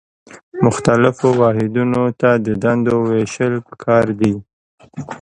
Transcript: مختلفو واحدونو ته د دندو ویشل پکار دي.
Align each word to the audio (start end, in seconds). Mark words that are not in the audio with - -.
مختلفو 0.65 1.27
واحدونو 1.41 2.01
ته 2.19 2.29
د 2.45 2.47
دندو 2.63 2.95
ویشل 3.09 3.53
پکار 3.67 4.05
دي. 4.19 4.33